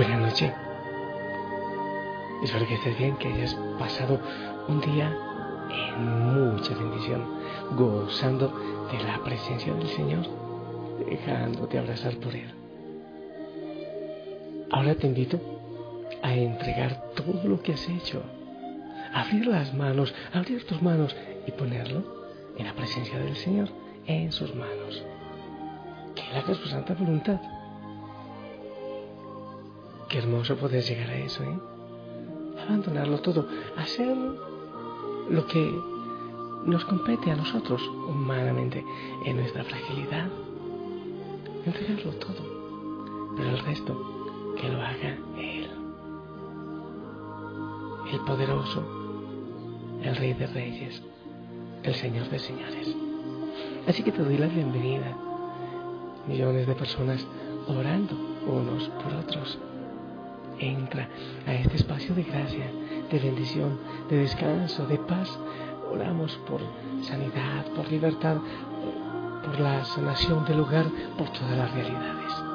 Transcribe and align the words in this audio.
noche. 0.00 0.52
Espero 2.42 2.66
que 2.66 2.74
estés 2.74 2.98
bien, 2.98 3.16
que 3.16 3.28
hayas 3.28 3.54
pasado 3.78 4.18
un 4.68 4.80
día 4.80 5.14
en 5.70 6.34
mucha 6.34 6.74
bendición, 6.74 7.24
gozando 7.76 8.48
de 8.90 9.04
la 9.04 9.22
presencia 9.22 9.72
del 9.74 9.88
Señor, 9.88 10.26
dejándote 11.08 11.78
abrazar 11.78 12.16
por 12.16 12.34
Él. 12.34 12.50
Ahora 14.70 14.94
te 14.94 15.06
invito 15.06 15.38
a 16.22 16.34
entregar 16.34 17.10
todo 17.14 17.46
lo 17.46 17.62
que 17.62 17.74
has 17.74 17.88
hecho, 17.88 18.22
abrir 19.12 19.46
las 19.46 19.74
manos, 19.74 20.14
abrir 20.32 20.66
tus 20.66 20.80
manos 20.80 21.14
y 21.46 21.52
ponerlo 21.52 22.02
en 22.56 22.66
la 22.66 22.72
presencia 22.72 23.18
del 23.18 23.36
Señor, 23.36 23.68
en 24.06 24.32
sus 24.32 24.54
manos. 24.54 25.04
Que 26.14 26.22
Él 26.22 26.36
haga 26.38 26.54
su 26.54 26.66
santa 26.68 26.94
voluntad. 26.94 27.40
Qué 30.12 30.18
hermoso 30.18 30.56
poder 30.56 30.84
llegar 30.84 31.08
a 31.08 31.16
eso, 31.16 31.42
¿eh? 31.42 31.58
Abandonarlo 32.66 33.22
todo, 33.22 33.48
hacer 33.78 34.14
lo 35.30 35.46
que 35.46 35.74
nos 36.66 36.84
compete 36.84 37.30
a 37.30 37.36
nosotros 37.36 37.80
humanamente 38.10 38.84
en 39.24 39.36
nuestra 39.36 39.64
fragilidad. 39.64 40.28
Entregarlo 41.64 42.12
todo, 42.16 43.32
pero 43.38 43.48
el 43.48 43.58
resto 43.60 44.54
que 44.60 44.68
lo 44.68 44.82
haga 44.82 45.16
Él. 45.38 45.70
El 48.12 48.20
poderoso, 48.20 48.84
el 50.02 50.14
Rey 50.14 50.34
de 50.34 50.46
Reyes, 50.46 51.02
el 51.84 51.94
Señor 51.94 52.28
de 52.28 52.38
Señores. 52.38 52.94
Así 53.88 54.02
que 54.02 54.12
te 54.12 54.22
doy 54.22 54.36
la 54.36 54.48
bienvenida. 54.48 55.16
Millones 56.28 56.66
de 56.66 56.74
personas 56.74 57.26
orando 57.66 58.14
unos 58.46 58.90
por 59.02 59.14
otros. 59.14 59.58
Entra 60.62 61.08
a 61.44 61.54
este 61.54 61.74
espacio 61.74 62.14
de 62.14 62.22
gracia, 62.22 62.70
de 63.10 63.18
bendición, 63.18 63.80
de 64.08 64.18
descanso, 64.18 64.86
de 64.86 64.96
paz. 64.96 65.28
Oramos 65.92 66.36
por 66.46 66.60
sanidad, 67.02 67.66
por 67.74 67.90
libertad, 67.90 68.36
por 69.44 69.58
la 69.58 69.84
sanación 69.84 70.44
del 70.44 70.60
hogar, 70.60 70.86
por 71.18 71.28
todas 71.30 71.58
las 71.58 71.72
realidades. 71.72 72.51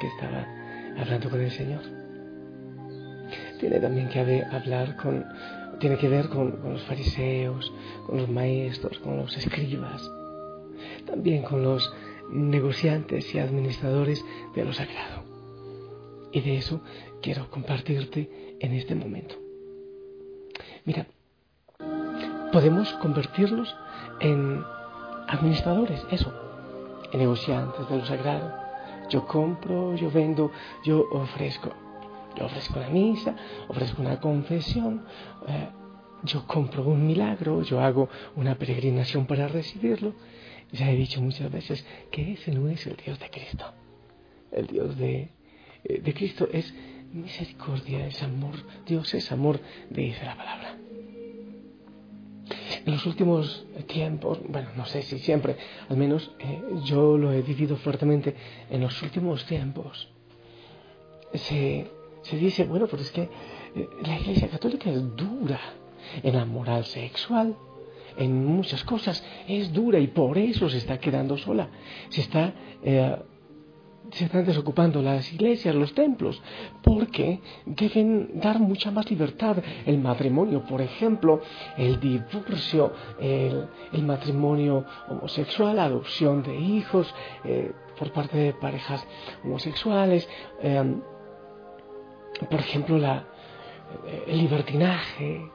Que 0.00 0.06
estaba 0.08 0.46
hablando 0.98 1.30
con 1.30 1.40
el 1.40 1.50
Señor. 1.50 1.82
Tiene 3.58 3.78
también 3.80 4.08
que 4.08 4.44
hablar 4.50 4.96
con, 4.96 5.24
tiene 5.78 5.96
que 5.96 6.08
ver 6.08 6.28
con, 6.28 6.60
los 6.62 6.82
fariseos, 6.82 7.72
con 8.06 8.18
los 8.18 8.28
maestros, 8.28 8.98
con 8.98 9.16
los 9.16 9.36
escribas, 9.36 10.10
también 11.06 11.42
con 11.42 11.62
los 11.62 11.92
negociantes 12.30 13.34
y 13.34 13.38
administradores 13.38 14.24
de 14.54 14.64
lo 14.64 14.72
sagrado. 14.72 15.24
Y 16.32 16.40
de 16.40 16.56
eso 16.56 16.80
quiero 17.22 17.50
compartirte 17.50 18.56
en 18.60 18.72
este 18.72 18.94
momento. 18.94 19.36
Mira, 20.84 21.06
podemos 22.52 22.92
convertirnos 22.94 23.74
en 24.20 24.62
administradores, 25.28 26.04
eso, 26.10 26.32
negociantes 27.12 27.88
de 27.88 27.96
lo 27.96 28.06
sagrado. 28.06 28.69
Yo 29.10 29.26
compro, 29.26 29.94
yo 29.96 30.10
vendo, 30.10 30.50
yo 30.84 31.06
ofrezco. 31.10 31.70
Yo 32.36 32.46
ofrezco 32.46 32.78
la 32.78 32.88
misa, 32.88 33.34
ofrezco 33.68 34.00
una 34.02 34.20
confesión, 34.20 35.04
eh, 35.48 35.68
yo 36.22 36.46
compro 36.46 36.84
un 36.84 37.04
milagro, 37.06 37.62
yo 37.62 37.80
hago 37.80 38.08
una 38.36 38.54
peregrinación 38.54 39.26
para 39.26 39.48
recibirlo. 39.48 40.14
Ya 40.72 40.90
he 40.90 40.96
dicho 40.96 41.20
muchas 41.20 41.50
veces 41.50 41.84
que 42.12 42.34
ese 42.34 42.52
no 42.52 42.68
es 42.68 42.86
el 42.86 42.96
Dios 42.96 43.18
de 43.18 43.30
Cristo. 43.30 43.64
El 44.52 44.68
Dios 44.68 44.96
de, 44.96 45.30
eh, 45.84 46.00
de 46.00 46.14
Cristo 46.14 46.48
es 46.52 46.72
misericordia, 47.12 48.06
es 48.06 48.22
amor. 48.22 48.54
Dios 48.86 49.12
es 49.14 49.32
amor, 49.32 49.60
dice 49.90 50.24
la 50.24 50.36
palabra. 50.36 50.76
En 52.86 52.92
los 52.92 53.04
últimos 53.06 53.66
tiempos, 53.86 54.38
bueno, 54.48 54.68
no 54.76 54.86
sé 54.86 55.02
si 55.02 55.18
siempre, 55.18 55.56
al 55.88 55.96
menos 55.96 56.30
eh, 56.38 56.62
yo 56.84 57.18
lo 57.18 57.32
he 57.32 57.42
vivido 57.42 57.76
fuertemente, 57.76 58.34
en 58.70 58.80
los 58.80 59.02
últimos 59.02 59.44
tiempos 59.44 60.08
se, 61.34 61.86
se 62.22 62.36
dice, 62.36 62.64
bueno, 62.64 62.86
pues 62.86 63.02
es 63.02 63.10
que 63.10 63.22
eh, 63.22 63.88
la 64.04 64.18
Iglesia 64.18 64.48
Católica 64.48 64.90
es 64.90 65.16
dura 65.16 65.60
en 66.22 66.34
la 66.34 66.44
moral 66.44 66.84
sexual, 66.84 67.56
en 68.16 68.44
muchas 68.44 68.84
cosas, 68.84 69.24
es 69.46 69.72
dura 69.72 69.98
y 69.98 70.08
por 70.08 70.38
eso 70.38 70.68
se 70.68 70.78
está 70.78 70.98
quedando 70.98 71.36
sola, 71.38 71.68
se 72.08 72.22
está 72.22 72.52
eh, 72.82 73.16
se 74.12 74.24
están 74.24 74.44
desocupando 74.44 75.02
las 75.02 75.32
iglesias, 75.32 75.74
los 75.74 75.94
templos, 75.94 76.40
porque 76.82 77.40
deben 77.66 78.40
dar 78.40 78.58
mucha 78.58 78.90
más 78.90 79.10
libertad. 79.10 79.56
El 79.86 79.98
matrimonio, 79.98 80.64
por 80.64 80.80
ejemplo, 80.80 81.40
el 81.76 82.00
divorcio, 82.00 82.92
el, 83.20 83.68
matrimonio 84.02 84.84
homosexual, 85.08 85.76
la 85.76 85.84
adopción 85.84 86.42
de 86.42 86.56
hijos 86.56 87.12
eh, 87.44 87.72
por 87.98 88.12
parte 88.12 88.36
de 88.36 88.52
parejas 88.54 89.06
homosexuales, 89.44 90.28
em, 90.62 91.00
por 92.48 92.60
ejemplo, 92.60 92.98
la, 92.98 93.26
el 94.26 94.38
libertinaje, 94.38 95.50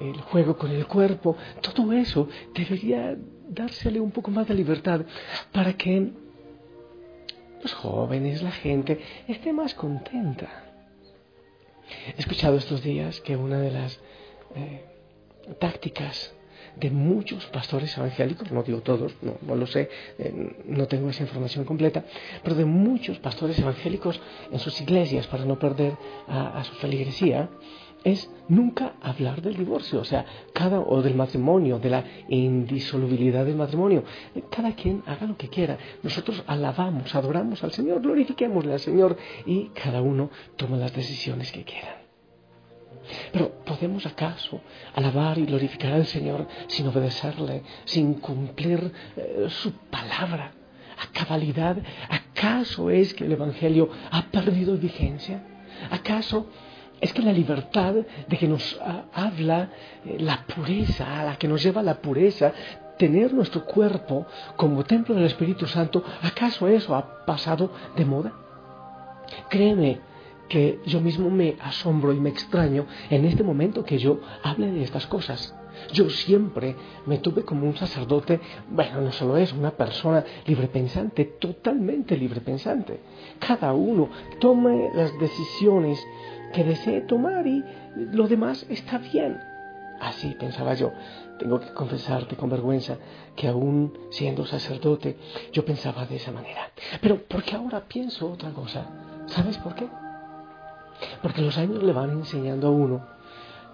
el 0.00 0.20
juego 0.20 0.56
con 0.56 0.70
el 0.70 0.86
cuerpo, 0.86 1.36
todo 1.60 1.92
eso 1.92 2.28
debería 2.54 3.16
dársele 3.48 4.00
un 4.00 4.12
poco 4.12 4.30
más 4.30 4.46
de 4.46 4.54
libertad 4.54 5.04
para 5.52 5.72
que 5.72 6.12
los 7.62 7.74
jóvenes, 7.74 8.42
la 8.42 8.52
gente, 8.52 9.00
esté 9.28 9.52
más 9.52 9.74
contenta. 9.74 10.48
He 12.16 12.20
escuchado 12.20 12.56
estos 12.56 12.82
días 12.82 13.20
que 13.20 13.36
una 13.36 13.58
de 13.60 13.70
las 13.70 14.00
eh, 14.54 14.84
tácticas 15.58 16.32
de 16.76 16.90
muchos 16.90 17.46
pastores 17.46 17.96
evangélicos, 17.98 18.50
no 18.52 18.62
digo 18.62 18.80
todos, 18.80 19.12
no, 19.22 19.54
lo 19.54 19.66
sé, 19.66 19.90
eh, 20.18 20.56
no 20.66 20.86
tengo 20.86 21.10
esa 21.10 21.24
información 21.24 21.64
completa, 21.64 22.04
pero 22.44 22.54
de 22.54 22.64
muchos 22.64 23.18
pastores 23.18 23.58
evangélicos 23.58 24.20
en 24.52 24.58
sus 24.60 24.80
iglesias 24.80 25.26
para 25.26 25.44
no 25.44 25.58
perder 25.58 25.94
a 26.28 26.62
su 26.64 26.74
feligresía, 26.76 27.50
es 28.04 28.30
nunca 28.48 28.94
hablar 29.02 29.42
del 29.42 29.56
divorcio, 29.56 30.00
o 30.00 30.04
sea, 30.04 30.24
cada 30.52 30.80
o 30.80 31.02
del 31.02 31.14
matrimonio, 31.14 31.78
de 31.78 31.90
la 31.90 32.04
indisolubilidad 32.28 33.44
del 33.44 33.56
matrimonio. 33.56 34.04
Cada 34.50 34.72
quien 34.74 35.02
haga 35.06 35.26
lo 35.26 35.36
que 35.36 35.48
quiera. 35.48 35.78
Nosotros 36.02 36.42
alabamos, 36.46 37.14
adoramos 37.14 37.62
al 37.62 37.72
Señor, 37.72 38.00
glorifiquémosle 38.00 38.72
al 38.72 38.80
Señor 38.80 39.16
y 39.46 39.66
cada 39.68 40.00
uno 40.02 40.30
toma 40.56 40.76
las 40.76 40.94
decisiones 40.94 41.52
que 41.52 41.64
quiera. 41.64 42.00
Pero 43.32 43.50
¿podemos 43.64 44.06
acaso 44.06 44.60
alabar 44.94 45.38
y 45.38 45.46
glorificar 45.46 45.92
al 45.92 46.06
Señor 46.06 46.46
sin 46.68 46.86
obedecerle, 46.86 47.62
sin 47.84 48.14
cumplir 48.14 48.92
eh, 49.16 49.46
su 49.48 49.72
palabra 49.72 50.52
a 50.98 51.12
cabalidad? 51.12 51.76
¿Acaso 52.08 52.90
es 52.90 53.14
que 53.14 53.24
el 53.24 53.32
Evangelio 53.32 53.90
ha 54.10 54.22
perdido 54.30 54.76
vigencia? 54.76 55.42
¿Acaso 55.90 56.46
es 57.00 57.12
que 57.12 57.22
la 57.22 57.32
libertad 57.32 57.94
de 58.28 58.36
que 58.36 58.48
nos 58.48 58.78
habla 59.14 59.70
eh, 60.04 60.16
la 60.20 60.44
pureza, 60.44 61.20
a 61.20 61.24
la 61.24 61.36
que 61.36 61.48
nos 61.48 61.62
lleva 61.62 61.82
la 61.82 61.94
pureza, 61.94 62.52
tener 62.98 63.32
nuestro 63.32 63.64
cuerpo 63.64 64.26
como 64.56 64.84
templo 64.84 65.14
del 65.14 65.24
Espíritu 65.24 65.66
Santo, 65.66 66.04
¿acaso 66.22 66.68
eso 66.68 66.94
ha 66.94 67.24
pasado 67.24 67.72
de 67.96 68.04
moda? 68.04 68.32
Créeme 69.48 70.09
que 70.50 70.80
yo 70.84 71.00
mismo 71.00 71.30
me 71.30 71.56
asombro 71.62 72.12
y 72.12 72.20
me 72.20 72.28
extraño 72.28 72.84
en 73.08 73.24
este 73.24 73.44
momento 73.44 73.84
que 73.84 73.98
yo 73.98 74.20
hable 74.42 74.70
de 74.72 74.82
estas 74.82 75.06
cosas. 75.06 75.54
Yo 75.92 76.10
siempre 76.10 76.74
me 77.06 77.18
tuve 77.18 77.44
como 77.44 77.66
un 77.66 77.76
sacerdote, 77.76 78.40
bueno, 78.68 79.00
no 79.00 79.12
solo 79.12 79.36
es 79.36 79.52
una 79.52 79.70
persona 79.70 80.24
librepensante, 80.46 81.24
totalmente 81.24 82.16
librepensante. 82.16 83.00
Cada 83.38 83.72
uno 83.72 84.10
tome 84.40 84.90
las 84.92 85.16
decisiones 85.18 86.04
que 86.52 86.64
desee 86.64 87.02
tomar 87.02 87.46
y 87.46 87.64
lo 87.94 88.26
demás 88.26 88.66
está 88.68 88.98
bien. 88.98 89.38
Así 90.00 90.34
pensaba 90.38 90.74
yo. 90.74 90.92
Tengo 91.38 91.60
que 91.60 91.72
confesarte 91.72 92.34
con 92.34 92.50
vergüenza 92.50 92.98
que 93.36 93.46
aún 93.46 93.96
siendo 94.10 94.44
sacerdote 94.46 95.16
yo 95.52 95.64
pensaba 95.64 96.06
de 96.06 96.16
esa 96.16 96.32
manera. 96.32 96.70
Pero 97.00 97.22
porque 97.28 97.54
ahora 97.54 97.84
pienso 97.86 98.30
otra 98.32 98.50
cosa. 98.50 98.86
¿Sabes 99.26 99.56
por 99.58 99.76
qué? 99.76 99.86
Porque 101.22 101.42
los 101.42 101.56
años 101.58 101.82
le 101.82 101.92
van 101.92 102.10
enseñando 102.10 102.68
a 102.68 102.70
uno 102.70 103.06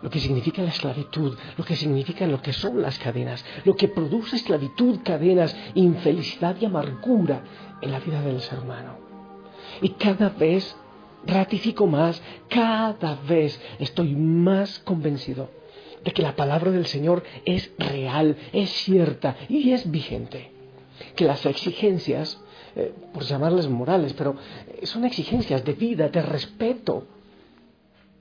lo 0.03 0.11
que 0.11 0.21
significa 0.21 0.63
la 0.63 0.69
esclavitud, 0.69 1.37
lo 1.57 1.65
que 1.65 1.75
significa 1.75 2.27
lo 2.27 2.41
que 2.43 2.53
son 2.53 2.83
las 2.83 2.99
cadenas, 2.99 3.45
lo 3.65 3.75
que 3.75 3.89
produce 3.89 4.37
esclavitud, 4.37 5.01
cadenas, 5.03 5.57
infelicidad 5.75 6.57
y 6.61 6.67
amargura 6.67 7.43
en 7.81 7.93
la 7.93 8.01
vida 8.01 8.21
del 8.21 8.41
ser 8.41 8.59
humano. 8.61 8.99
Y 9.81 9.91
cada 9.91 10.29
vez 10.29 10.77
ratifico 11.27 11.87
más, 11.87 12.23
cada 12.49 13.17
vez 13.27 13.61
estoy 13.79 14.15
más 14.15 14.79
convencido 14.81 15.51
de 16.05 16.13
que 16.13 16.23
la 16.23 16.37
palabra 16.37 16.71
del 16.71 16.87
Señor 16.87 17.25
es 17.45 17.73
real, 17.79 18.37
es 18.53 18.71
cierta 18.71 19.37
y 19.49 19.73
es 19.73 19.91
vigente. 19.91 20.53
Que 21.17 21.25
las 21.25 21.45
exigencias, 21.47 22.41
eh, 22.77 22.95
por 23.13 23.25
llamarlas 23.25 23.69
morales, 23.69 24.13
pero 24.13 24.37
eh, 24.69 24.87
son 24.87 25.05
exigencias 25.05 25.65
de 25.65 25.73
vida, 25.73 26.09
de 26.09 26.23
respeto, 26.23 27.07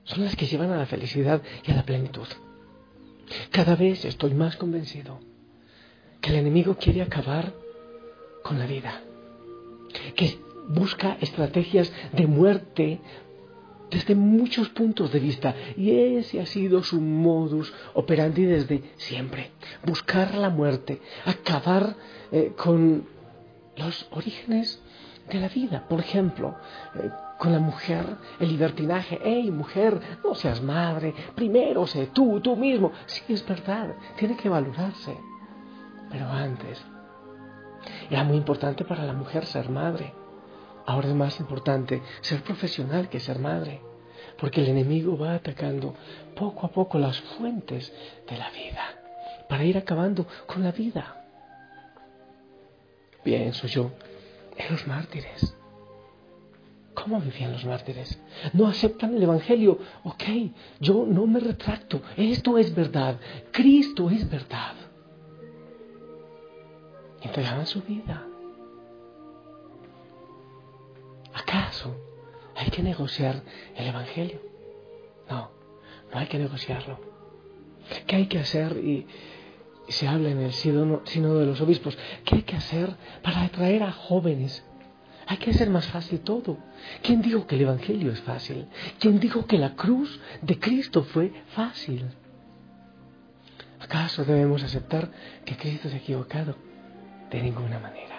son 0.06 0.24
las 0.24 0.36
que 0.36 0.46
llevan 0.46 0.70
a 0.72 0.78
la 0.78 0.86
felicidad 0.86 1.42
y 1.64 1.70
a 1.70 1.76
la 1.76 1.84
plenitud. 1.84 2.26
Cada 3.50 3.76
vez 3.76 4.04
estoy 4.04 4.34
más 4.34 4.56
convencido 4.56 5.20
que 6.20 6.30
el 6.30 6.36
enemigo 6.36 6.76
quiere 6.76 7.02
acabar 7.02 7.52
con 8.42 8.58
la 8.58 8.66
vida, 8.66 9.02
que 10.14 10.38
busca 10.68 11.16
estrategias 11.20 11.92
de 12.12 12.26
muerte 12.26 13.00
desde 13.90 14.14
muchos 14.14 14.68
puntos 14.70 15.12
de 15.12 15.20
vista 15.20 15.54
y 15.76 15.90
ese 15.90 16.40
ha 16.40 16.46
sido 16.46 16.82
su 16.82 17.00
modus 17.00 17.72
operandi 17.94 18.44
desde 18.44 18.82
siempre. 18.96 19.50
Buscar 19.84 20.34
la 20.34 20.50
muerte, 20.50 21.00
acabar 21.24 21.96
eh, 22.32 22.52
con 22.56 23.06
los 23.76 24.08
orígenes 24.10 24.80
de 25.30 25.40
la 25.40 25.48
vida. 25.48 25.86
Por 25.88 26.00
ejemplo, 26.00 26.56
eh, 26.96 27.10
con 27.38 27.52
la 27.52 27.58
mujer, 27.58 28.04
el 28.40 28.48
libertinaje. 28.48 29.20
¡Ey, 29.22 29.50
mujer, 29.50 30.00
no 30.24 30.34
seas 30.34 30.62
madre! 30.62 31.14
Primero 31.34 31.86
sé 31.86 32.08
tú, 32.08 32.40
tú 32.40 32.56
mismo. 32.56 32.92
Sí, 33.06 33.22
es 33.28 33.46
verdad, 33.46 33.94
tiene 34.16 34.36
que 34.36 34.48
valorarse. 34.48 35.16
Pero 36.10 36.28
antes, 36.28 36.82
era 38.10 38.24
muy 38.24 38.36
importante 38.36 38.84
para 38.84 39.04
la 39.04 39.12
mujer 39.12 39.44
ser 39.46 39.68
madre. 39.68 40.14
Ahora 40.86 41.08
es 41.08 41.14
más 41.14 41.40
importante 41.40 42.02
ser 42.20 42.42
profesional 42.42 43.08
que 43.08 43.18
ser 43.18 43.38
madre, 43.38 43.80
porque 44.38 44.60
el 44.60 44.68
enemigo 44.68 45.18
va 45.18 45.34
atacando 45.34 45.94
poco 46.36 46.66
a 46.66 46.70
poco 46.70 46.98
las 46.98 47.20
fuentes 47.20 47.92
de 48.28 48.36
la 48.36 48.50
vida 48.50 48.96
para 49.48 49.64
ir 49.64 49.76
acabando 49.76 50.26
con 50.46 50.62
la 50.62 50.72
vida. 50.72 51.24
Pienso 53.24 53.66
yo 53.66 53.90
en 54.56 54.72
los 54.72 54.86
mártires. 54.86 55.55
¿Cómo 57.06 57.20
vivían 57.20 57.52
los 57.52 57.64
mártires? 57.64 58.20
No 58.52 58.66
aceptan 58.66 59.14
el 59.14 59.22
Evangelio. 59.22 59.78
Ok, 60.02 60.24
yo 60.80 61.06
no 61.06 61.24
me 61.28 61.38
retracto. 61.38 62.02
Esto 62.16 62.58
es 62.58 62.74
verdad. 62.74 63.20
Cristo 63.52 64.10
es 64.10 64.28
verdad. 64.28 64.74
Entregaban 67.22 67.64
su 67.64 67.80
vida. 67.82 68.26
¿Acaso 71.32 71.94
hay 72.56 72.70
que 72.70 72.82
negociar 72.82 73.40
el 73.76 73.86
Evangelio? 73.86 74.40
No, 75.30 75.52
no 76.12 76.18
hay 76.18 76.26
que 76.26 76.40
negociarlo. 76.40 76.98
¿Qué 78.08 78.16
hay 78.16 78.26
que 78.26 78.40
hacer? 78.40 78.78
Y, 78.78 79.06
se 79.86 80.08
habla 80.08 80.30
en 80.30 80.40
el 80.40 80.52
sínodo 80.52 81.38
de 81.38 81.46
los 81.46 81.60
obispos. 81.60 81.96
¿Qué 82.24 82.34
hay 82.34 82.42
que 82.42 82.56
hacer 82.56 82.96
para 83.22 83.42
atraer 83.42 83.84
a 83.84 83.92
jóvenes? 83.92 84.64
Hay 85.26 85.38
que 85.38 85.50
hacer 85.50 85.70
más 85.70 85.86
fácil 85.88 86.20
todo. 86.20 86.58
¿Quién 87.02 87.20
dijo 87.20 87.46
que 87.46 87.56
el 87.56 87.62
Evangelio 87.62 88.12
es 88.12 88.20
fácil? 88.20 88.66
¿Quién 88.98 89.18
dijo 89.18 89.46
que 89.46 89.58
la 89.58 89.74
cruz 89.74 90.20
de 90.42 90.58
Cristo 90.58 91.02
fue 91.02 91.32
fácil? 91.48 92.04
¿Acaso 93.80 94.24
debemos 94.24 94.62
aceptar 94.62 95.10
que 95.44 95.56
Cristo 95.56 95.88
se 95.88 95.96
ha 95.96 95.98
equivocado? 95.98 96.54
De 97.30 97.42
ninguna 97.42 97.80
manera 97.80 98.16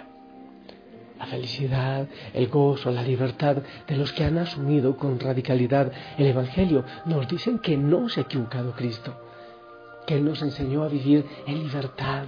la 1.18 1.26
felicidad, 1.26 2.06
el 2.32 2.48
gozo, 2.48 2.90
la 2.90 3.02
libertad 3.02 3.56
de 3.86 3.96
los 3.96 4.12
que 4.12 4.24
han 4.24 4.38
asumido 4.38 4.96
con 4.96 5.18
radicalidad 5.18 5.90
el 6.16 6.26
Evangelio. 6.26 6.84
Nos 7.06 7.26
dicen 7.28 7.58
que 7.58 7.76
no 7.76 8.08
se 8.08 8.20
ha 8.20 8.22
equivocado 8.24 8.72
Cristo, 8.72 9.16
que 10.06 10.14
Él 10.14 10.24
nos 10.24 10.40
enseñó 10.42 10.84
a 10.84 10.88
vivir 10.88 11.24
en 11.46 11.58
libertad. 11.64 12.26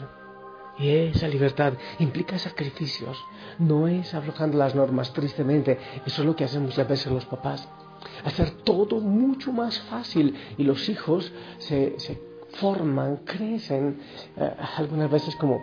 Y 0.80 0.88
esa 0.88 1.28
libertad 1.28 1.74
implica 1.98 2.38
sacrificios, 2.38 3.16
no 3.58 3.86
es 3.86 4.14
aflojando 4.14 4.56
las 4.58 4.74
normas, 4.74 5.12
tristemente. 5.12 5.78
Eso 6.06 6.22
es 6.22 6.26
lo 6.26 6.34
que 6.34 6.44
hacen 6.44 6.62
muchas 6.62 6.88
veces 6.88 7.12
los 7.12 7.26
papás. 7.26 7.68
Hacer 8.24 8.50
todo 8.64 9.00
mucho 9.00 9.52
más 9.52 9.78
fácil 9.80 10.34
y 10.56 10.64
los 10.64 10.88
hijos 10.88 11.32
se, 11.58 11.96
forman, 12.54 13.18
crecen, 13.18 14.00
eh, 14.36 14.54
algunas 14.76 15.10
veces 15.10 15.36
como 15.36 15.60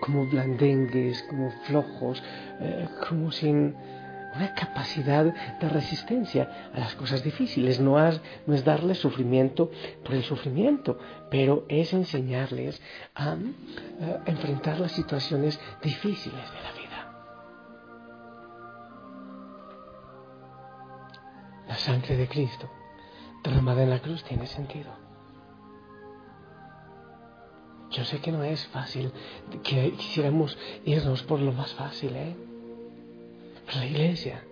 como 0.00 0.26
blandengues, 0.26 1.22
como 1.24 1.50
flojos, 1.64 2.22
eh, 2.60 2.88
como 3.06 3.30
sin 3.30 3.74
una 4.34 4.54
capacidad 4.54 5.24
de 5.24 5.68
resistencia 5.68 6.70
a 6.72 6.78
las 6.78 6.94
cosas 6.94 7.22
difíciles. 7.22 7.80
No, 7.80 7.96
no 8.46 8.54
es 8.54 8.64
darles 8.64 8.98
sufrimiento 8.98 9.70
por 10.04 10.14
el 10.14 10.22
sufrimiento, 10.24 10.98
pero 11.30 11.64
es 11.68 11.92
enseñarles 11.92 12.80
a, 13.14 13.34
eh, 13.34 14.18
enfrentar 14.26 14.78
las 14.80 14.92
situaciones 14.92 15.60
difíciles 15.82 16.52
de 16.52 16.62
la 16.62 16.72
vida. 16.72 16.80
La 21.68 21.76
sangre 21.76 22.16
de 22.16 22.28
Cristo 22.28 22.70
derramada 23.42 23.82
en 23.82 23.90
la 23.90 24.00
cruz 24.00 24.22
tiene 24.24 24.46
sentido. 24.46 24.90
Yo 27.90 28.04
sé 28.04 28.20
que 28.20 28.30
no 28.30 28.44
es 28.44 28.66
fácil, 28.68 29.12
que 29.64 29.92
quisiéramos 29.92 30.56
irnos 30.84 31.24
por 31.24 31.40
lo 31.40 31.52
más 31.52 31.74
fácil, 31.74 32.14
¿eh? 32.14 32.49
La 33.74 33.86
iglesia, 33.86 34.42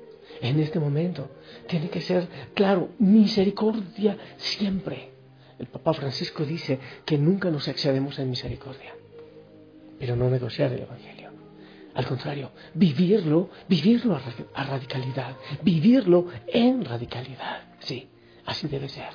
en 0.40 0.60
este 0.60 0.78
momento, 0.78 1.30
tiene 1.66 1.90
que 1.90 2.00
ser, 2.00 2.28
claro, 2.54 2.90
misericordia 2.98 4.16
siempre. 4.37 5.10
El 5.58 5.66
Papa 5.66 5.92
Francisco 5.92 6.44
dice 6.44 6.78
que 7.04 7.18
nunca 7.18 7.50
nos 7.50 7.66
excedemos 7.66 8.18
en 8.18 8.30
misericordia, 8.30 8.94
pero 9.98 10.14
no 10.14 10.30
negociar 10.30 10.72
el 10.72 10.82
Evangelio. 10.82 11.30
Al 11.94 12.06
contrario, 12.06 12.52
vivirlo, 12.75 13.50
vivirlo 13.68 14.16
a 14.54 14.64
radicalidad, 14.64 15.37
vivirlo 15.62 16.26
en 16.46 16.84
radicalidad. 16.84 17.62
Sí, 17.80 18.08
así 18.46 18.68
debe 18.68 18.88
ser. 18.88 19.10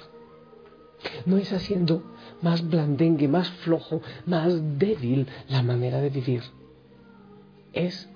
No 1.26 1.38
es 1.38 1.54
haciendo 1.54 2.04
más 2.42 2.68
blandengue, 2.68 3.30
más 3.30 3.50
flojo, 3.50 4.02
más 4.26 4.54
débil 4.78 5.28
la 5.48 5.64
manera 5.64 6.02
de 6.02 6.10
vivir. 6.10 6.44
Es 7.72 8.10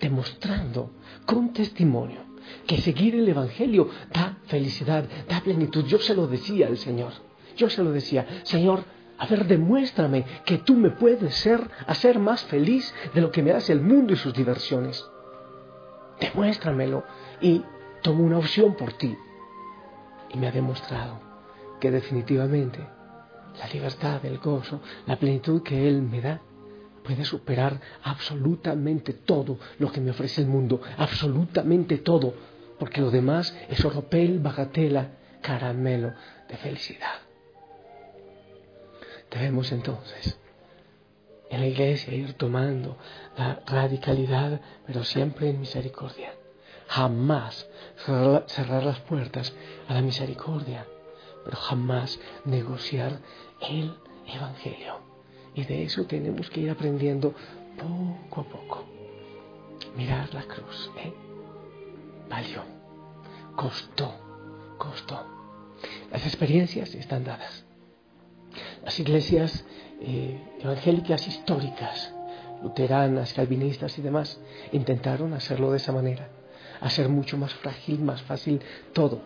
demostrando 0.00 0.90
con 1.26 1.52
testimonio 1.52 2.30
que 2.66 2.78
seguir 2.78 3.14
el 3.14 3.28
Evangelio 3.28 3.88
da 4.12 4.38
felicidad, 4.46 5.04
da 5.28 5.40
plenitud. 5.40 5.84
Yo 5.86 5.98
se 5.98 6.14
lo 6.14 6.26
decía 6.26 6.66
al 6.66 6.78
Señor. 6.78 7.12
Yo 7.56 7.68
se 7.68 7.82
lo 7.82 7.92
decía, 7.92 8.26
Señor, 8.44 8.84
a 9.18 9.26
ver, 9.26 9.46
demuéstrame 9.46 10.24
que 10.44 10.58
tú 10.58 10.74
me 10.74 10.90
puedes 10.90 11.34
ser, 11.34 11.60
hacer 11.86 12.18
más 12.18 12.42
feliz 12.44 12.92
de 13.14 13.20
lo 13.20 13.30
que 13.30 13.42
me 13.42 13.52
hace 13.52 13.72
el 13.72 13.82
mundo 13.82 14.14
y 14.14 14.16
sus 14.16 14.32
diversiones. 14.32 15.04
Demuéstramelo 16.18 17.04
y 17.40 17.62
tomo 18.02 18.24
una 18.24 18.38
opción 18.38 18.74
por 18.74 18.94
ti. 18.94 19.16
Y 20.32 20.38
me 20.38 20.48
ha 20.48 20.52
demostrado 20.52 21.20
que 21.80 21.90
definitivamente 21.90 22.78
la 23.58 23.66
libertad, 23.68 24.24
el 24.24 24.38
gozo, 24.38 24.80
la 25.06 25.16
plenitud 25.16 25.62
que 25.62 25.86
Él 25.86 26.02
me 26.02 26.20
da 26.20 26.40
puede 27.04 27.24
superar 27.24 27.80
absolutamente 28.02 29.12
todo 29.12 29.58
lo 29.78 29.90
que 29.90 30.00
me 30.00 30.10
ofrece 30.10 30.40
el 30.42 30.46
mundo, 30.46 30.80
absolutamente 30.96 31.98
todo, 31.98 32.34
porque 32.78 33.00
lo 33.00 33.10
demás 33.10 33.56
es 33.68 33.84
oropel, 33.84 34.38
bagatela, 34.38 35.12
caramelo 35.42 36.12
de 36.48 36.56
felicidad. 36.56 37.20
Debemos 39.30 39.70
entonces 39.72 40.38
en 41.50 41.60
la 41.60 41.66
iglesia 41.66 42.14
ir 42.14 42.34
tomando 42.34 42.96
la 43.36 43.60
radicalidad, 43.66 44.60
pero 44.86 45.04
siempre 45.04 45.50
en 45.50 45.60
misericordia. 45.60 46.32
Jamás 46.88 47.68
cerrar 48.46 48.84
las 48.84 49.00
puertas 49.00 49.54
a 49.88 49.94
la 49.94 50.02
misericordia 50.02 50.84
pero 51.44 51.56
jamás 51.56 52.18
negociar 52.44 53.18
el 53.60 53.94
Evangelio. 54.26 55.09
Y 55.54 55.64
de 55.64 55.82
eso 55.82 56.04
tenemos 56.06 56.48
que 56.50 56.60
ir 56.60 56.70
aprendiendo 56.70 57.34
poco 57.76 58.40
a 58.40 58.44
poco. 58.44 58.84
Mirar 59.96 60.32
la 60.34 60.42
cruz, 60.42 60.90
¿eh? 60.98 61.12
Valió, 62.28 62.62
costó, 63.56 64.14
costó. 64.78 65.26
Las 66.12 66.24
experiencias 66.24 66.94
están 66.94 67.24
dadas. 67.24 67.64
Las 68.84 68.98
iglesias 69.00 69.64
eh, 70.00 70.40
evangélicas 70.60 71.26
históricas, 71.26 72.14
luteranas, 72.62 73.32
calvinistas 73.32 73.98
y 73.98 74.02
demás, 74.02 74.40
intentaron 74.72 75.32
hacerlo 75.34 75.70
de 75.70 75.78
esa 75.78 75.92
manera, 75.92 76.28
hacer 76.80 77.08
mucho 77.08 77.36
más 77.36 77.52
frágil, 77.54 78.00
más 78.00 78.22
fácil 78.22 78.60
todo 78.92 79.20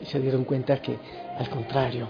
y 0.00 0.06
se 0.06 0.20
dieron 0.20 0.44
cuenta 0.44 0.80
que, 0.80 0.98
al 1.38 1.48
contrario, 1.50 2.08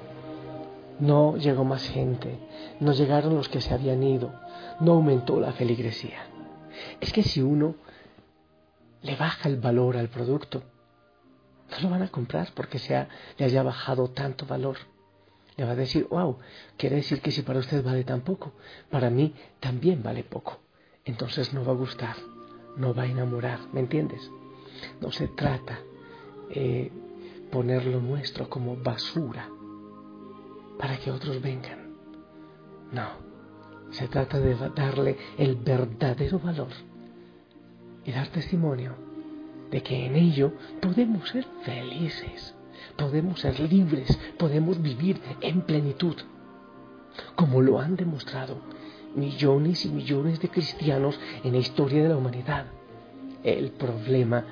no 1.00 1.37
llegó 1.37 1.64
más 1.64 1.88
gente, 1.88 2.38
no 2.80 2.92
llegaron 2.92 3.34
los 3.34 3.49
que 3.49 3.61
se 3.61 3.75
habían 3.75 4.02
ido, 4.02 4.32
no 4.80 4.92
aumentó 4.92 5.40
la 5.40 5.52
feligresía. 5.52 6.26
Es 7.00 7.12
que 7.12 7.22
si 7.22 7.40
uno 7.40 7.75
le 9.02 9.16
baja 9.16 9.49
el 9.49 9.56
valor 9.56 9.96
al 9.96 10.08
producto, 10.08 10.62
no 11.70 11.80
lo 11.80 11.90
van 11.90 12.02
a 12.02 12.08
comprar 12.08 12.50
porque 12.54 12.78
se 12.78 13.06
le 13.38 13.44
haya 13.44 13.62
bajado 13.62 14.11
tanto 14.11 14.46
valor. 14.46 14.76
Le 15.56 15.64
va 15.64 15.72
a 15.72 15.76
decir, 15.76 16.06
wow, 16.11 16.38
quiere 16.76 16.96
decir 16.96 17.20
que 17.20 17.30
si 17.30 17.42
para 17.42 17.58
usted 17.58 17.82
vale 17.84 18.04
tan 18.04 18.22
poco, 18.22 18.52
para 18.90 19.11
mí 19.11 19.34
también 19.61 20.02
vale 20.02 20.25
poco. 20.25 20.61
Entonces 21.04 21.52
no 21.52 21.64
va 21.64 21.72
a 21.72 21.76
gustar, 21.76 22.16
no 22.76 22.94
va 22.94 23.02
a 23.02 23.06
enamorar, 23.06 23.58
¿me 23.72 23.80
entiendes? 23.80 24.30
No 25.00 25.11
se 25.12 25.28
trata 25.28 25.78
eh, 26.50 26.90
poner 27.50 27.84
lo 27.87 28.00
nuestro 28.00 28.49
como 28.49 28.76
basura 28.76 29.49
para 30.82 30.96
que 30.96 31.12
otros 31.12 31.40
vengan. 31.40 31.94
No, 32.90 33.06
se 33.92 34.08
trata 34.08 34.40
de 34.40 34.56
darle 34.74 35.16
el 35.38 35.54
verdadero 35.54 36.40
valor 36.40 36.72
y 38.04 38.10
dar 38.10 38.26
testimonio 38.26 38.96
de 39.70 39.80
que 39.80 40.06
en 40.06 40.16
ello 40.16 40.52
podemos 40.80 41.28
ser 41.28 41.46
felices, 41.62 42.56
podemos 42.96 43.38
ser 43.38 43.60
libres, 43.60 44.18
podemos 44.36 44.82
vivir 44.82 45.20
en 45.40 45.60
plenitud, 45.60 46.16
como 47.36 47.62
lo 47.62 47.78
han 47.78 47.94
demostrado 47.94 48.56
millones 49.14 49.86
y 49.86 49.88
millones 49.88 50.40
de 50.40 50.48
cristianos 50.48 51.16
en 51.44 51.52
la 51.52 51.58
historia 51.58 52.02
de 52.02 52.08
la 52.08 52.16
humanidad. 52.16 52.66
El 53.44 53.70
problema 53.70 54.44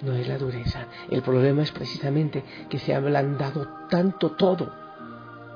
no 0.00 0.14
es 0.14 0.26
la 0.26 0.38
dureza, 0.38 0.86
el 1.10 1.20
problema 1.20 1.60
es 1.60 1.70
precisamente 1.70 2.44
que 2.70 2.78
se 2.78 2.94
ha 2.94 2.96
ablandado 2.96 3.68
tanto 3.90 4.30
todo 4.30 4.79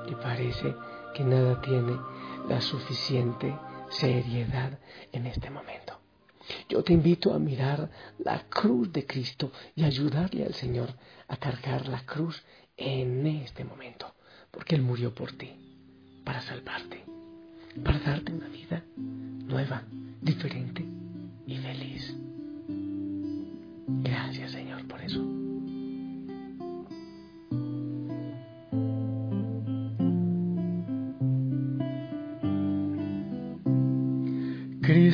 y 0.07 0.15
parece 0.15 0.75
que 1.13 1.23
nada 1.23 1.61
tiene 1.61 1.97
la 2.47 2.61
suficiente 2.61 3.55
seriedad 3.89 4.77
en 5.11 5.25
este 5.25 5.49
momento. 5.49 5.99
Yo 6.69 6.83
te 6.83 6.93
invito 6.93 7.33
a 7.33 7.39
mirar 7.39 7.89
la 8.19 8.43
cruz 8.49 8.91
de 8.91 9.05
Cristo 9.05 9.51
y 9.75 9.83
ayudarle 9.83 10.45
al 10.45 10.53
Señor 10.53 10.89
a 11.27 11.37
cargar 11.37 11.87
la 11.87 12.05
cruz 12.05 12.43
en 12.77 13.25
este 13.25 13.63
momento, 13.63 14.13
porque 14.51 14.75
Él 14.75 14.81
murió 14.81 15.13
por 15.13 15.31
ti, 15.33 15.51
para 16.23 16.41
salvarte, 16.41 17.03
para 17.83 17.99
darte 17.99 18.31
una 18.31 18.47
vida 18.47 18.83
nueva, 18.95 19.83
diferente 20.21 20.85
y 21.47 21.57
feliz. 21.57 22.15
Gracias 23.87 24.51
Señor 24.51 24.87
por 24.87 25.01
eso. 25.01 25.34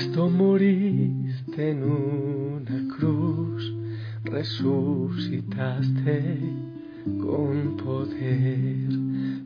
Cristo 0.02 0.32
moriste 0.32 1.70
en 1.70 1.84
una 1.84 2.88
cruz, 2.98 3.72
resucitaste 4.24 6.40
con 7.20 7.78
poder. 7.78 8.90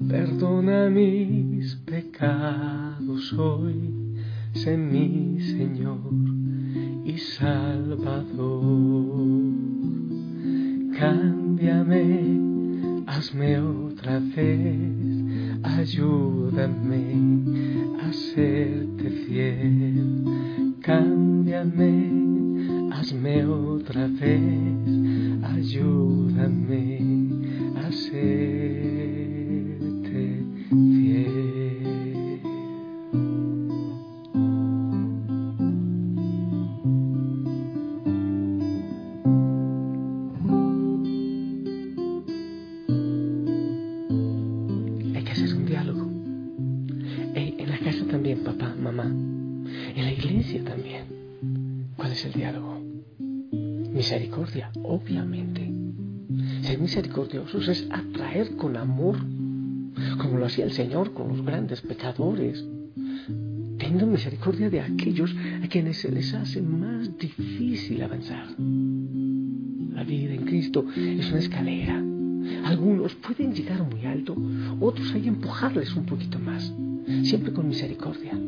Perdona 0.08 0.90
mis 0.90 1.76
pecados 1.86 3.34
hoy, 3.34 3.92
sé 4.54 4.78
mi 4.78 5.42
Señor 5.42 6.00
y 7.04 7.18
Salvador. 7.18 9.26
Cámbiame, 10.98 13.04
hazme 13.08 13.60
otra 13.60 14.20
vez, 14.20 15.64
ayúdame 15.64 17.44
a 18.02 18.14
serte 18.14 19.10
fiel. 19.26 20.45
Cámbiame, 20.86 22.12
hazme 22.94 23.44
otra 23.44 24.06
vez, 24.06 24.86
ayúdame 25.42 27.00
a 27.76 27.92
serte 27.92 28.85
misericordiosos 56.96 57.68
es 57.68 57.88
atraer 57.92 58.56
con 58.56 58.78
amor, 58.78 59.18
como 60.18 60.38
lo 60.38 60.46
hacía 60.46 60.64
el 60.64 60.72
Señor 60.72 61.12
con 61.12 61.28
los 61.28 61.46
grandes 61.46 61.82
pecadores. 61.82 62.64
Tengan 63.78 64.14
misericordia 64.14 64.70
de 64.70 64.80
aquellos 64.80 65.36
a 65.62 65.68
quienes 65.68 65.98
se 65.98 66.10
les 66.10 66.34
hace 66.34 66.62
más 66.62 67.18
difícil 67.18 68.02
avanzar. 68.02 68.48
La 69.94 70.06
vida 70.06 70.36
en 70.36 70.46
Cristo 70.46 70.86
es 70.96 71.30
una 71.32 71.40
escalera. 71.40 72.02
Algunos 72.64 73.14
pueden 73.16 73.54
llegar 73.54 73.84
muy 73.84 74.06
alto, 74.06 74.34
otros 74.80 75.12
hay 75.14 75.24
que 75.24 75.30
empujarles 75.30 75.94
un 75.98 76.06
poquito 76.06 76.40
más, 76.40 76.74
siempre 77.24 77.52
con 77.52 77.68
misericordia, 77.68 78.40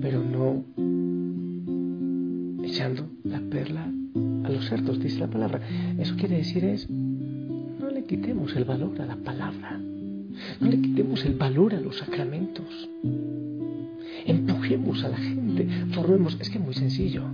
pero 0.00 0.24
no 0.24 0.64
cerdos, 4.70 5.00
dice 5.00 5.18
la 5.18 5.26
palabra. 5.26 5.60
Eso 5.98 6.14
quiere 6.16 6.36
decir 6.38 6.64
es, 6.64 6.88
no 6.88 7.90
le 7.90 8.04
quitemos 8.04 8.54
el 8.56 8.64
valor 8.64 9.00
a 9.00 9.06
la 9.06 9.16
palabra, 9.16 9.78
no 10.60 10.70
le 10.70 10.80
quitemos 10.80 11.24
el 11.24 11.34
valor 11.34 11.74
a 11.74 11.80
los 11.80 11.98
sacramentos. 11.98 12.88
Empujemos 14.24 15.02
a 15.04 15.08
la 15.08 15.16
gente, 15.16 15.66
formemos, 15.92 16.36
es 16.40 16.48
que 16.50 16.58
muy 16.58 16.74
sencillo. 16.74 17.24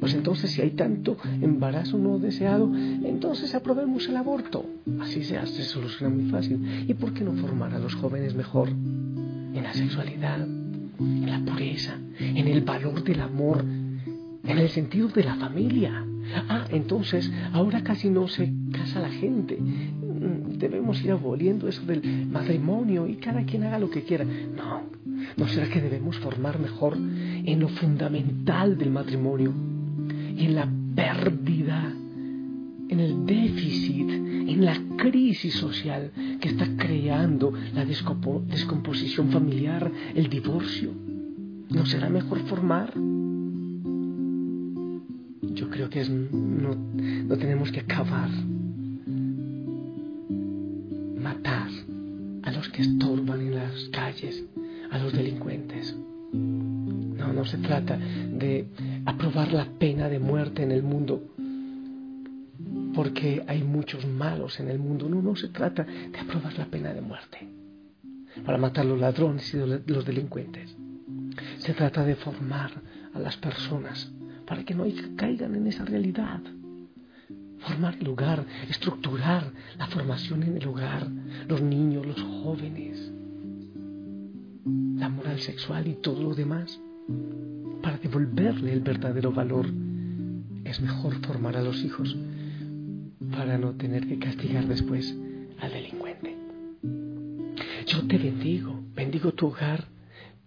Pues 0.00 0.14
entonces 0.14 0.50
si 0.52 0.62
hay 0.62 0.70
tanto 0.70 1.16
embarazo 1.42 1.98
no 1.98 2.18
deseado, 2.18 2.70
entonces 2.74 3.54
aprobemos 3.54 4.08
el 4.08 4.16
aborto. 4.16 4.64
Así 5.00 5.24
se 5.24 5.36
hace, 5.36 5.54
se 5.54 5.64
soluciona 5.64 6.14
muy 6.14 6.30
fácil. 6.30 6.84
¿Y 6.86 6.94
por 6.94 7.12
qué 7.12 7.24
no 7.24 7.32
formar 7.32 7.74
a 7.74 7.78
los 7.80 7.94
jóvenes 7.96 8.34
mejor 8.34 8.68
en 8.68 9.62
la 9.62 9.74
sexualidad, 9.74 10.40
en 10.40 11.30
la 11.30 11.40
pureza, 11.40 11.98
en 12.20 12.46
el 12.46 12.60
valor 12.60 13.02
del 13.02 13.20
amor, 13.20 13.64
en 13.64 14.58
el 14.58 14.68
sentido 14.68 15.08
de 15.08 15.24
la 15.24 15.34
familia? 15.34 16.04
Ah, 16.48 16.66
entonces 16.70 17.30
ahora 17.52 17.82
casi 17.82 18.10
no 18.10 18.28
se 18.28 18.52
casa 18.72 19.00
la 19.00 19.10
gente. 19.10 19.58
Debemos 19.60 21.02
ir 21.02 21.12
aboliendo 21.12 21.68
eso 21.68 21.82
del 21.82 22.26
matrimonio 22.26 23.06
y 23.06 23.16
cada 23.16 23.44
quien 23.44 23.64
haga 23.64 23.78
lo 23.78 23.90
que 23.90 24.02
quiera. 24.02 24.24
No, 24.24 24.82
¿no 25.36 25.48
será 25.48 25.68
que 25.68 25.80
debemos 25.80 26.18
formar 26.18 26.58
mejor 26.58 26.96
en 26.96 27.60
lo 27.60 27.68
fundamental 27.68 28.76
del 28.76 28.90
matrimonio? 28.90 29.52
y 30.38 30.44
en 30.44 30.54
la 30.54 30.68
pérdida, 30.94 31.92
en 32.88 33.00
el 33.00 33.26
déficit, 33.26 34.08
en 34.08 34.64
la 34.64 34.80
crisis 34.96 35.54
social 35.54 36.12
que 36.40 36.48
está 36.48 36.66
creando 36.76 37.52
la 37.74 37.84
descomposición 37.84 39.30
familiar, 39.30 39.90
el 40.14 40.28
divorcio. 40.28 40.92
¿No 41.70 41.84
será 41.86 42.08
mejor 42.08 42.38
formar? 42.46 42.94
Que 45.90 46.04
no, 46.04 46.74
no 46.74 47.36
tenemos 47.38 47.72
que 47.72 47.80
acabar, 47.80 48.28
matar 51.18 51.68
a 52.42 52.52
los 52.52 52.68
que 52.68 52.82
estorban 52.82 53.40
en 53.40 53.54
las 53.54 53.88
calles, 53.90 54.44
a 54.90 54.98
los 54.98 55.12
delincuentes. 55.12 55.96
No, 56.32 57.32
no 57.32 57.44
se 57.46 57.58
trata 57.58 57.96
de 57.96 58.68
aprobar 59.06 59.52
la 59.52 59.64
pena 59.78 60.08
de 60.08 60.18
muerte 60.18 60.62
en 60.62 60.72
el 60.72 60.82
mundo 60.82 61.22
porque 62.94 63.44
hay 63.46 63.62
muchos 63.62 64.04
malos 64.06 64.60
en 64.60 64.68
el 64.68 64.78
mundo. 64.78 65.08
No, 65.08 65.22
no 65.22 65.36
se 65.36 65.48
trata 65.48 65.84
de 65.84 66.18
aprobar 66.18 66.58
la 66.58 66.66
pena 66.66 66.92
de 66.92 67.00
muerte 67.00 67.48
para 68.44 68.58
matar 68.58 68.84
los 68.84 68.98
ladrones 68.98 69.54
y 69.54 69.56
los 69.56 70.04
delincuentes. 70.04 70.76
Se 71.58 71.72
trata 71.74 72.04
de 72.04 72.16
formar 72.16 72.72
a 73.14 73.18
las 73.18 73.36
personas 73.36 74.10
para 74.48 74.64
que 74.64 74.74
no 74.74 74.84
caigan 75.16 75.54
en 75.54 75.66
esa 75.66 75.84
realidad. 75.84 76.40
Formar 77.58 77.96
el 77.98 78.04
lugar, 78.04 78.44
estructurar 78.68 79.52
la 79.78 79.86
formación 79.88 80.42
en 80.42 80.56
el 80.56 80.66
hogar, 80.66 81.06
los 81.46 81.60
niños, 81.60 82.06
los 82.06 82.22
jóvenes, 82.22 83.12
la 84.96 85.08
moral 85.10 85.38
sexual 85.40 85.86
y 85.86 85.94
todo 85.94 86.22
lo 86.22 86.34
demás 86.34 86.80
para 87.82 87.98
devolverle 87.98 88.72
el 88.72 88.80
verdadero 88.80 89.32
valor. 89.32 89.66
Es 90.64 90.80
mejor 90.80 91.14
formar 91.26 91.56
a 91.56 91.62
los 91.62 91.82
hijos 91.84 92.16
para 93.30 93.58
no 93.58 93.72
tener 93.72 94.06
que 94.06 94.18
castigar 94.18 94.66
después 94.66 95.14
al 95.60 95.72
delincuente. 95.72 96.36
Yo 97.86 98.06
te 98.06 98.18
bendigo, 98.18 98.82
bendigo 98.94 99.32
tu 99.32 99.48
hogar. 99.48 99.84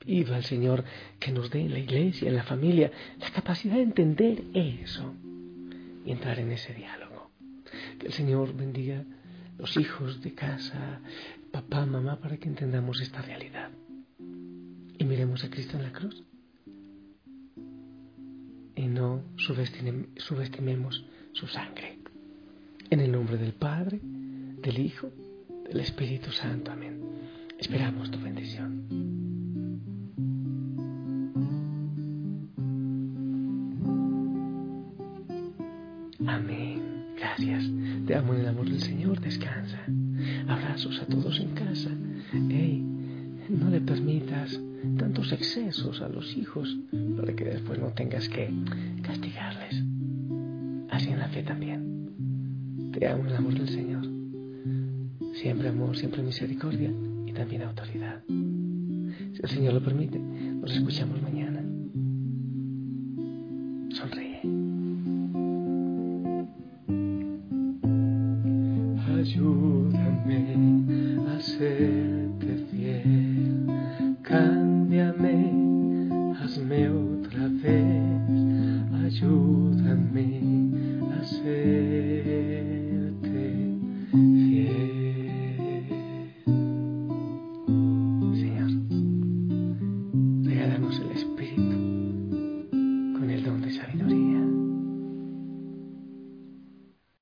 Viva 0.06 0.38
el 0.38 0.44
Señor 0.44 0.84
que 1.20 1.32
nos 1.32 1.50
dé 1.52 1.62
en 1.62 1.74
la 1.74 1.80
iglesia, 1.80 2.28
en 2.28 2.36
la 2.36 2.44
familia, 2.44 2.92
la 3.20 3.30
capacidad 3.32 3.76
de 3.76 3.84
entender 3.84 4.44
eso 4.54 5.14
y 6.06 6.12
entrar 6.12 6.40
en 6.40 6.52
ese 6.52 6.74
diálogo. 6.74 7.32
Que 8.00 8.08
el 8.08 8.14
Señor 8.14 8.56
bendiga 8.56 9.04
los 9.58 9.78
hijos 9.78 10.22
de 10.22 10.34
casa, 10.34 11.02
papá, 11.52 11.86
mamá, 11.86 12.20
para 12.20 12.38
que 12.38 12.48
entendamos 12.48 13.00
esta 13.00 13.22
realidad. 13.22 13.70
Y 14.98 15.04
miremos 15.04 15.44
a 15.44 15.50
Cristo 15.50 15.78
en 15.78 15.84
la 15.84 15.92
cruz. 15.92 16.24
Y 18.76 18.88
no 18.88 19.24
subestimemos 19.38 21.06
su 21.34 21.48
sangre. 21.48 22.00
En 22.90 23.00
el 23.00 23.12
nombre 23.12 23.38
del 23.38 23.54
Padre, 23.54 24.00
del 24.02 24.80
Hijo, 24.80 25.12
del 25.66 25.80
Espíritu 25.80 26.32
Santo. 26.32 26.72
Amén. 26.72 27.00
Esperamos 27.60 28.10
tu 28.10 28.20
bendición. 28.20 29.01
Amén. 36.28 36.82
Gracias. 37.18 37.64
Te 38.06 38.16
amo 38.16 38.34
en 38.34 38.42
el 38.42 38.48
amor 38.48 38.70
del 38.70 38.82
Señor. 38.82 39.20
Descansa. 39.20 39.80
Abrazos 40.48 41.00
a 41.00 41.06
todos 41.06 41.40
en 41.40 41.52
casa. 41.52 41.90
Hey, 42.50 42.84
no 43.50 43.70
le 43.70 43.82
permitas 43.82 44.60
tantos 44.98 45.32
excesos 45.32 46.02
a 46.02 46.10
los 46.10 46.36
hijos 46.36 46.78
para 47.18 47.34
que 47.34 47.46
después 47.46 47.80
no 47.80 47.90
tengas 47.90 48.28
que 48.30 48.52
castigarles. 49.04 49.84
Así 50.90 51.10
en 51.10 51.20
la 51.20 51.30
fe 51.30 51.44
también. 51.44 52.92
Te 52.92 53.08
amo 53.08 53.24
en 53.24 53.30
el 53.30 53.36
amor 53.36 53.54
del 53.54 53.70
Señor. 53.70 54.06
Siempre 55.34 55.70
amor, 55.70 55.98
siempre 55.98 56.22
misericordia 56.24 56.92
y 57.26 57.32
también 57.32 57.64
autoridad. 57.64 58.24
Si 58.28 59.42
el 59.42 59.50
Señor 59.50 59.74
lo 59.74 59.84
permite, 59.84 60.20
nos 60.20 60.72
escuchamos 60.72 61.22
mañana. 61.22 61.31